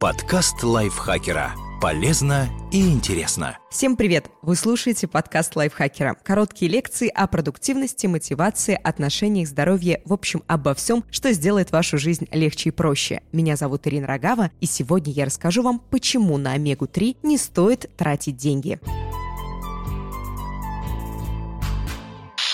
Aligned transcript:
Подкаст 0.00 0.62
лайфхакера. 0.62 1.52
Полезно 1.78 2.48
и 2.72 2.90
интересно. 2.90 3.58
Всем 3.70 3.96
привет! 3.96 4.30
Вы 4.40 4.56
слушаете 4.56 5.06
подкаст 5.06 5.56
лайфхакера. 5.56 6.16
Короткие 6.24 6.70
лекции 6.70 7.08
о 7.08 7.26
продуктивности, 7.26 8.06
мотивации, 8.06 8.80
отношениях, 8.82 9.46
здоровье, 9.46 10.00
в 10.06 10.14
общем, 10.14 10.42
обо 10.46 10.72
всем, 10.72 11.04
что 11.10 11.30
сделает 11.34 11.70
вашу 11.70 11.98
жизнь 11.98 12.26
легче 12.32 12.70
и 12.70 12.72
проще. 12.72 13.20
Меня 13.30 13.56
зовут 13.56 13.86
Ирина 13.86 14.06
Рогава, 14.06 14.50
и 14.58 14.64
сегодня 14.64 15.12
я 15.12 15.26
расскажу 15.26 15.62
вам, 15.62 15.82
почему 15.90 16.38
на 16.38 16.54
омегу-3 16.54 17.18
не 17.22 17.36
стоит 17.36 17.94
тратить 17.98 18.38
деньги. 18.38 18.80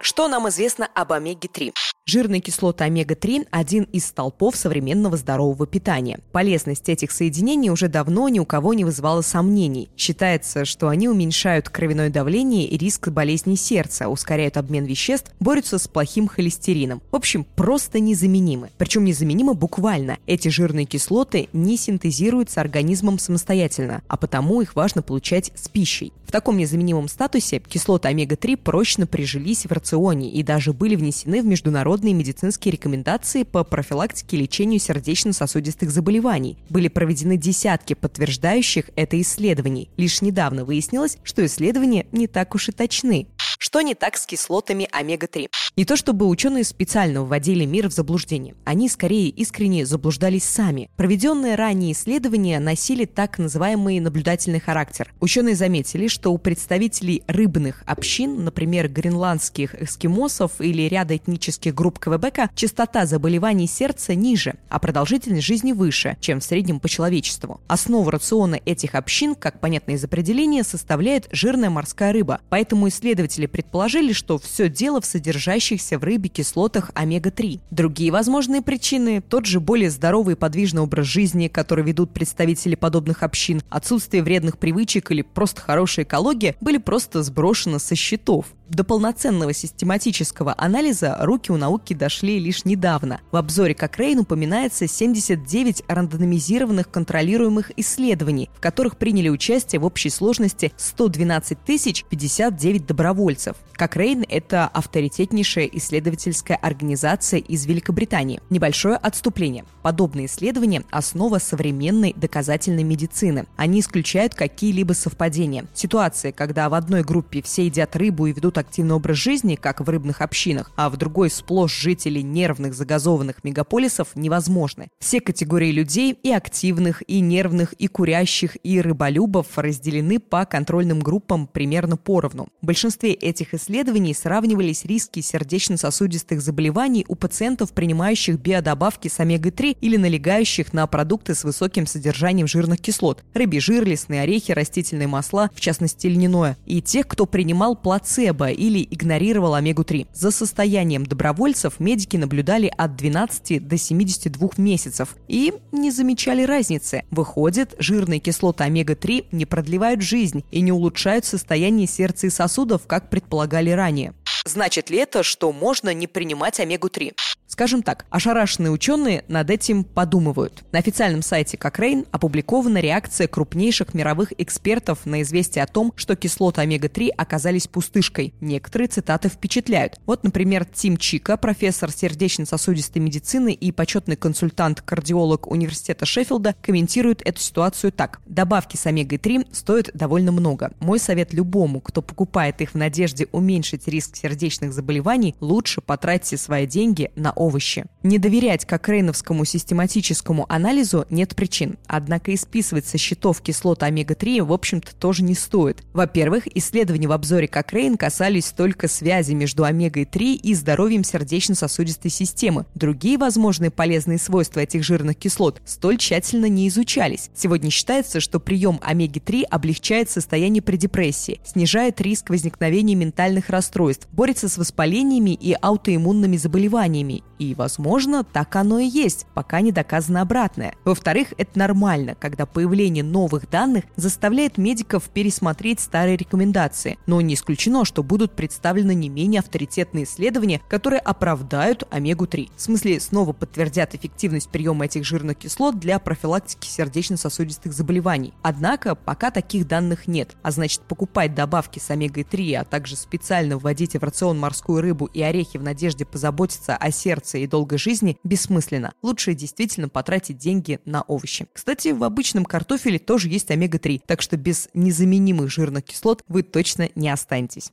Что 0.00 0.28
нам 0.28 0.48
известно 0.48 0.86
об 0.94 1.12
омеге-3? 1.12 1.72
Жирные 2.04 2.40
кислоты 2.40 2.82
омега-3– 2.82 3.46
один 3.52 3.84
из 3.84 4.06
столпов 4.06 4.56
современного 4.56 5.16
здорового 5.16 5.68
питания. 5.68 6.18
Полезность 6.32 6.88
этих 6.88 7.12
соединений 7.12 7.70
уже 7.70 7.86
давно 7.86 8.28
ни 8.28 8.40
у 8.40 8.44
кого 8.44 8.74
не 8.74 8.84
вызывала 8.84 9.22
сомнений. 9.22 9.88
Считается, 9.96 10.64
что 10.64 10.88
они 10.88 11.08
уменьшают 11.08 11.68
кровяное 11.68 12.10
давление 12.10 12.66
и 12.66 12.76
риск 12.76 13.06
болезней 13.10 13.54
сердца, 13.54 14.08
ускоряют 14.08 14.56
обмен 14.56 14.84
веществ, 14.84 15.30
борются 15.38 15.78
с 15.78 15.86
плохим 15.86 16.26
холестерином. 16.26 17.00
В 17.12 17.14
общем, 17.14 17.46
просто 17.54 18.00
незаменимы. 18.00 18.70
Причем 18.78 19.04
незаменимы 19.04 19.54
буквально. 19.54 20.18
Эти 20.26 20.48
жирные 20.48 20.86
кислоты 20.86 21.48
не 21.52 21.76
синтезируются 21.76 22.60
организмом 22.60 23.20
самостоятельно, 23.20 24.02
а 24.08 24.16
потому 24.16 24.60
их 24.60 24.74
важно 24.74 25.02
получать 25.02 25.52
с 25.54 25.68
пищей. 25.68 26.12
В 26.26 26.32
таком 26.32 26.56
незаменимом 26.56 27.08
статусе 27.08 27.60
кислоты 27.60 28.08
омега-3 28.08 28.56
прочно 28.56 29.06
прижились 29.06 29.66
в 29.66 29.72
рационе 29.72 30.30
и 30.30 30.42
даже 30.42 30.72
были 30.72 30.96
внесены 30.96 31.42
в 31.42 31.44
международные 31.44 31.91
международные 31.92 32.14
медицинские 32.14 32.72
рекомендации 32.72 33.42
по 33.42 33.64
профилактике 33.64 34.38
и 34.38 34.40
лечению 34.40 34.80
сердечно-сосудистых 34.80 35.90
заболеваний. 35.90 36.56
Были 36.70 36.88
проведены 36.88 37.36
десятки 37.36 37.92
подтверждающих 37.92 38.88
это 38.96 39.20
исследований. 39.20 39.90
Лишь 39.98 40.22
недавно 40.22 40.64
выяснилось, 40.64 41.18
что 41.22 41.44
исследования 41.44 42.06
не 42.10 42.28
так 42.28 42.54
уж 42.54 42.70
и 42.70 42.72
точны. 42.72 43.26
Что 43.62 43.80
не 43.80 43.94
так 43.94 44.16
с 44.16 44.26
кислотами 44.26 44.88
омега-3? 44.90 45.46
Не 45.76 45.84
то 45.84 45.94
чтобы 45.94 46.26
ученые 46.26 46.64
специально 46.64 47.22
вводили 47.22 47.64
мир 47.64 47.88
в 47.88 47.92
заблуждение. 47.92 48.56
Они 48.64 48.88
скорее 48.88 49.28
искренне 49.28 49.86
заблуждались 49.86 50.42
сами. 50.42 50.90
Проведенные 50.96 51.54
ранее 51.54 51.92
исследования 51.92 52.58
носили 52.58 53.04
так 53.04 53.38
называемый 53.38 54.00
наблюдательный 54.00 54.58
характер. 54.58 55.14
Ученые 55.20 55.54
заметили, 55.54 56.08
что 56.08 56.32
у 56.32 56.38
представителей 56.38 57.22
рыбных 57.28 57.84
общин, 57.86 58.42
например, 58.42 58.88
гренландских 58.88 59.80
эскимосов 59.80 60.60
или 60.60 60.88
ряда 60.88 61.16
этнических 61.16 61.72
групп 61.72 62.00
Квебека, 62.00 62.50
частота 62.56 63.06
заболеваний 63.06 63.68
сердца 63.68 64.16
ниже, 64.16 64.56
а 64.70 64.80
продолжительность 64.80 65.46
жизни 65.46 65.70
выше, 65.70 66.16
чем 66.20 66.40
в 66.40 66.44
среднем 66.44 66.80
по 66.80 66.88
человечеству. 66.88 67.60
Основу 67.68 68.10
рациона 68.10 68.58
этих 68.66 68.96
общин, 68.96 69.36
как 69.36 69.60
понятно 69.60 69.92
из 69.92 70.02
определения, 70.02 70.64
составляет 70.64 71.28
жирная 71.30 71.70
морская 71.70 72.12
рыба. 72.12 72.40
Поэтому 72.50 72.88
исследователи 72.88 73.51
предположили, 73.52 74.12
что 74.12 74.38
все 74.38 74.68
дело 74.68 75.00
в 75.00 75.06
содержащихся 75.06 75.98
в 75.98 76.04
рыбе 76.04 76.28
кислотах 76.28 76.90
омега-3. 76.94 77.60
Другие 77.70 78.10
возможные 78.10 78.62
причины– 78.62 79.22
тот 79.28 79.46
же 79.46 79.60
более 79.60 79.90
здоровый 79.90 80.34
и 80.34 80.36
подвижный 80.36 80.82
образ 80.82 81.06
жизни, 81.06 81.46
который 81.48 81.84
ведут 81.84 82.10
представители 82.10 82.74
подобных 82.74 83.22
общин, 83.22 83.62
отсутствие 83.68 84.22
вредных 84.22 84.58
привычек 84.58 85.10
или 85.12 85.22
просто 85.22 85.60
хорошая 85.60 86.04
экология 86.04 86.56
были 86.60 86.78
просто 86.78 87.22
сброшены 87.22 87.78
со 87.78 87.94
счетов. 87.94 88.46
До 88.72 88.84
полноценного 88.84 89.52
систематического 89.52 90.54
анализа 90.56 91.18
руки 91.20 91.52
у 91.52 91.58
науки 91.58 91.92
дошли 91.92 92.38
лишь 92.38 92.64
недавно. 92.64 93.20
В 93.30 93.36
обзоре 93.36 93.74
Cochrane 93.74 94.20
упоминается 94.20 94.88
79 94.88 95.82
рандомизированных 95.88 96.90
контролируемых 96.90 97.70
исследований, 97.76 98.48
в 98.56 98.60
которых 98.60 98.96
приняли 98.96 99.28
участие 99.28 99.78
в 99.78 99.84
общей 99.84 100.08
сложности 100.08 100.72
112 100.78 101.58
059 101.58 102.86
добровольцев. 102.86 103.56
Cochrane – 103.74 104.28
это 104.28 104.68
авторитетнейшая 104.68 105.66
исследовательская 105.66 106.56
организация 106.56 107.40
из 107.40 107.66
Великобритании. 107.66 108.40
Небольшое 108.48 108.96
отступление. 108.96 109.66
Подобные 109.82 110.26
исследования– 110.26 110.84
основа 110.90 111.40
современной 111.40 112.14
доказательной 112.16 112.84
медицины. 112.84 113.44
Они 113.56 113.80
исключают 113.80 114.34
какие-либо 114.34 114.94
совпадения. 114.94 115.66
Ситуация, 115.74 116.32
когда 116.32 116.70
в 116.70 116.74
одной 116.74 117.02
группе 117.02 117.42
все 117.42 117.66
едят 117.66 117.96
рыбу 117.96 118.28
и 118.28 118.32
ведут 118.32 118.61
активный 118.62 118.94
образ 118.94 119.18
жизни, 119.18 119.54
как 119.56 119.80
в 119.80 119.88
рыбных 119.88 120.20
общинах, 120.20 120.72
а 120.76 120.88
в 120.90 120.96
другой 120.96 121.30
сплошь 121.30 121.78
жители 121.78 122.20
нервных 122.20 122.74
загазованных 122.74 123.44
мегаполисов 123.44 124.08
невозможны. 124.14 124.88
Все 124.98 125.20
категории 125.20 125.70
людей 125.70 126.18
и 126.22 126.32
активных, 126.32 127.02
и 127.06 127.20
нервных, 127.20 127.72
и 127.74 127.88
курящих, 127.88 128.56
и 128.62 128.80
рыболюбов 128.80 129.46
разделены 129.56 130.18
по 130.18 130.44
контрольным 130.44 131.00
группам 131.00 131.46
примерно 131.46 131.96
поровну. 131.96 132.48
В 132.60 132.66
большинстве 132.66 133.12
этих 133.12 133.54
исследований 133.54 134.14
сравнивались 134.14 134.84
риски 134.84 135.20
сердечно-сосудистых 135.20 136.40
заболеваний 136.40 137.04
у 137.08 137.14
пациентов, 137.14 137.72
принимающих 137.72 138.38
биодобавки 138.38 139.08
с 139.08 139.20
омега-3 139.20 139.78
или 139.80 139.96
налегающих 139.96 140.72
на 140.72 140.86
продукты 140.86 141.34
с 141.34 141.44
высоким 141.44 141.86
содержанием 141.86 142.46
жирных 142.46 142.80
кислот– 142.80 143.24
рыбий 143.34 143.60
жир, 143.60 143.84
лесные 143.84 144.22
орехи, 144.22 144.52
растительные 144.52 145.08
масла, 145.08 145.50
в 145.54 145.60
частности 145.60 146.06
льняное, 146.06 146.56
и 146.66 146.80
тех, 146.80 147.06
кто 147.08 147.26
принимал 147.26 147.76
плацебо 147.76 148.50
или 148.52 148.86
игнорировал 148.90 149.54
омегу-3. 149.54 150.08
За 150.12 150.30
состоянием 150.30 151.04
добровольцев 151.04 151.80
медики 151.80 152.16
наблюдали 152.16 152.72
от 152.76 152.96
12 152.96 153.66
до 153.66 153.76
72 153.76 154.50
месяцев 154.58 155.16
и 155.28 155.54
не 155.72 155.90
замечали 155.90 156.42
разницы. 156.44 157.04
Выходит, 157.10 157.74
жирные 157.78 158.20
кислоты 158.20 158.64
омега-3 158.64 159.26
не 159.32 159.46
продлевают 159.46 160.02
жизнь 160.02 160.44
и 160.50 160.60
не 160.60 160.72
улучшают 160.72 161.24
состояние 161.24 161.86
сердца 161.86 162.26
и 162.26 162.30
сосудов, 162.30 162.86
как 162.86 163.10
предполагали 163.10 163.70
ранее. 163.70 164.14
Значит 164.44 164.90
ли 164.90 164.98
это, 164.98 165.22
что 165.22 165.52
можно 165.52 165.94
не 165.94 166.06
принимать 166.06 166.58
омегу-3? 166.58 167.12
Скажем 167.52 167.82
так, 167.82 168.06
ошарашенные 168.08 168.70
ученые 168.70 169.24
над 169.28 169.50
этим 169.50 169.84
подумывают. 169.84 170.64
На 170.72 170.78
официальном 170.78 171.20
сайте 171.20 171.58
Cochrane 171.58 172.08
опубликована 172.10 172.78
реакция 172.78 173.28
крупнейших 173.28 173.92
мировых 173.92 174.32
экспертов 174.38 175.04
на 175.04 175.20
известие 175.20 175.62
о 175.62 175.66
том, 175.66 175.92
что 175.94 176.16
кислоты 176.16 176.62
омега-3 176.62 177.10
оказались 177.10 177.66
пустышкой. 177.66 178.32
Некоторые 178.40 178.88
цитаты 178.88 179.28
впечатляют. 179.28 180.00
Вот, 180.06 180.24
например, 180.24 180.64
Тим 180.64 180.96
Чика, 180.96 181.36
профессор 181.36 181.90
сердечно-сосудистой 181.90 183.02
медицины 183.02 183.52
и 183.52 183.70
почетный 183.70 184.16
консультант-кардиолог 184.16 185.46
университета 185.46 186.06
Шеффилда, 186.06 186.56
комментирует 186.62 187.20
эту 187.20 187.42
ситуацию 187.42 187.92
так. 187.92 188.22
Добавки 188.24 188.78
с 188.78 188.86
омегой-3 188.86 189.48
стоят 189.52 189.90
довольно 189.92 190.32
много. 190.32 190.72
Мой 190.80 190.98
совет 190.98 191.34
любому, 191.34 191.82
кто 191.82 192.00
покупает 192.00 192.62
их 192.62 192.70
в 192.70 192.76
надежде 192.76 193.28
уменьшить 193.30 193.88
риск 193.88 194.16
сердечных 194.16 194.72
заболеваний, 194.72 195.34
лучше 195.40 195.82
потратьте 195.82 196.38
свои 196.38 196.66
деньги 196.66 197.10
на 197.14 197.34
овощи. 197.42 197.84
Не 198.02 198.18
доверять 198.18 198.64
кокрейновскому 198.64 199.44
систематическому 199.44 200.46
анализу 200.48 201.06
нет 201.10 201.34
причин, 201.36 201.78
однако 201.86 202.30
и 202.30 202.36
списывать 202.36 202.86
со 202.86 202.98
счетов 202.98 203.40
кислот 203.40 203.82
омега-3 203.82 204.42
в 204.42 204.52
общем-то 204.52 204.94
тоже 204.94 205.22
не 205.22 205.34
стоит. 205.34 205.82
Во-первых, 205.92 206.44
исследования 206.56 207.08
в 207.08 207.12
обзоре 207.12 207.48
Кокрейн 207.48 207.96
касались 207.96 208.52
только 208.52 208.88
связи 208.88 209.32
между 209.32 209.64
омегой-3 209.64 210.34
и 210.34 210.54
здоровьем 210.54 211.04
сердечно-сосудистой 211.04 212.10
системы. 212.10 212.66
Другие 212.74 213.18
возможные 213.18 213.70
полезные 213.70 214.18
свойства 214.18 214.60
этих 214.60 214.84
жирных 214.84 215.16
кислот 215.16 215.60
столь 215.64 215.98
тщательно 215.98 216.46
не 216.46 216.68
изучались. 216.68 217.30
Сегодня 217.34 217.70
считается, 217.70 218.20
что 218.20 218.40
прием 218.40 218.78
омеги-3 218.82 219.44
облегчает 219.44 220.10
состояние 220.10 220.62
при 220.62 220.76
депрессии, 220.76 221.40
снижает 221.44 222.00
риск 222.00 222.30
возникновения 222.30 222.94
ментальных 222.94 223.48
расстройств, 223.50 224.08
борется 224.12 224.48
с 224.48 224.58
воспалениями 224.58 225.30
и 225.34 225.56
аутоиммунными 225.60 226.36
заболеваниями 226.36 227.22
и, 227.42 227.54
возможно, 227.54 228.22
так 228.22 228.54
оно 228.54 228.78
и 228.78 228.86
есть, 228.86 229.26
пока 229.34 229.60
не 229.60 229.72
доказано 229.72 230.20
обратное. 230.20 230.76
Во-вторых, 230.84 231.34
это 231.36 231.58
нормально, 231.58 232.14
когда 232.14 232.46
появление 232.46 233.02
новых 233.02 233.50
данных 233.50 233.84
заставляет 233.96 234.58
медиков 234.58 235.08
пересмотреть 235.10 235.80
старые 235.80 236.16
рекомендации. 236.16 236.98
Но 237.06 237.20
не 237.20 237.34
исключено, 237.34 237.84
что 237.84 238.04
будут 238.04 238.32
представлены 238.32 238.94
не 238.94 239.08
менее 239.08 239.40
авторитетные 239.40 240.04
исследования, 240.04 240.60
которые 240.68 241.00
оправдают 241.00 241.82
омегу-3. 241.90 242.50
В 242.56 242.60
смысле, 242.60 243.00
снова 243.00 243.32
подтвердят 243.32 243.94
эффективность 243.94 244.48
приема 244.48 244.84
этих 244.84 245.04
жирных 245.04 245.38
кислот 245.38 245.80
для 245.80 245.98
профилактики 245.98 246.68
сердечно-сосудистых 246.68 247.72
заболеваний. 247.72 248.34
Однако, 248.42 248.94
пока 248.94 249.32
таких 249.32 249.66
данных 249.66 250.06
нет. 250.06 250.36
А 250.42 250.52
значит, 250.52 250.82
покупать 250.82 251.34
добавки 251.34 251.80
с 251.80 251.90
омегой-3, 251.90 252.54
а 252.54 252.64
также 252.64 252.94
специально 252.94 253.58
вводить 253.58 253.94
в 253.94 254.02
рацион 254.04 254.38
морскую 254.38 254.80
рыбу 254.80 255.06
и 255.06 255.22
орехи 255.22 255.58
в 255.58 255.62
надежде 255.62 256.04
позаботиться 256.04 256.76
о 256.76 256.90
сердце 256.92 257.31
и 257.38 257.46
долгой 257.46 257.78
жизни 257.78 258.18
бессмысленно. 258.24 258.94
Лучше 259.02 259.34
действительно 259.34 259.88
потратить 259.88 260.38
деньги 260.38 260.80
на 260.84 261.02
овощи. 261.02 261.46
Кстати, 261.52 261.88
в 261.88 262.04
обычном 262.04 262.44
картофеле 262.44 262.98
тоже 262.98 263.28
есть 263.28 263.50
омега-3, 263.50 264.02
так 264.06 264.22
что 264.22 264.36
без 264.36 264.68
незаменимых 264.74 265.50
жирных 265.50 265.84
кислот 265.84 266.24
вы 266.28 266.42
точно 266.42 266.88
не 266.94 267.08
останетесь. 267.08 267.70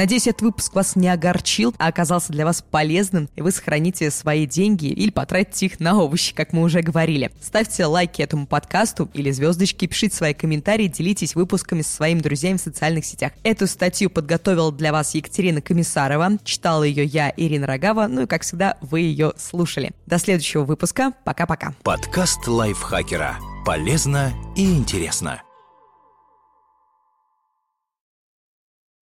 Надеюсь, 0.00 0.26
этот 0.26 0.40
выпуск 0.40 0.74
вас 0.74 0.96
не 0.96 1.10
огорчил, 1.10 1.74
а 1.76 1.88
оказался 1.88 2.32
для 2.32 2.46
вас 2.46 2.62
полезным, 2.62 3.28
и 3.36 3.42
вы 3.42 3.50
сохраните 3.50 4.10
свои 4.10 4.46
деньги 4.46 4.86
или 4.86 5.10
потратите 5.10 5.66
их 5.66 5.78
на 5.78 6.00
овощи, 6.00 6.34
как 6.34 6.54
мы 6.54 6.62
уже 6.62 6.80
говорили. 6.80 7.30
Ставьте 7.42 7.84
лайки 7.84 8.22
этому 8.22 8.46
подкасту 8.46 9.10
или 9.12 9.30
звездочки, 9.30 9.84
пишите 9.84 10.16
свои 10.16 10.32
комментарии, 10.32 10.86
делитесь 10.86 11.34
выпусками 11.34 11.82
со 11.82 11.96
своими 11.96 12.20
друзьями 12.20 12.56
в 12.56 12.62
социальных 12.62 13.04
сетях. 13.04 13.32
Эту 13.42 13.66
статью 13.66 14.08
подготовила 14.08 14.72
для 14.72 14.90
вас 14.90 15.14
Екатерина 15.14 15.60
Комиссарова, 15.60 16.38
читала 16.44 16.82
ее 16.82 17.04
я, 17.04 17.30
Ирина 17.36 17.66
Рогава, 17.66 18.06
ну 18.08 18.22
и, 18.22 18.26
как 18.26 18.40
всегда, 18.40 18.78
вы 18.80 19.00
ее 19.00 19.34
слушали. 19.36 19.90
До 20.06 20.16
следующего 20.16 20.64
выпуска. 20.64 21.12
Пока-пока. 21.26 21.74
Подкаст 21.82 22.48
лайфхакера. 22.48 23.36
Полезно 23.66 24.32
и 24.56 24.64
интересно. 24.64 25.42